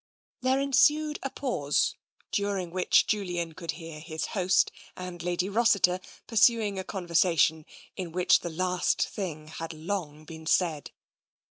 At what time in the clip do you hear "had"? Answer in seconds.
9.49-9.73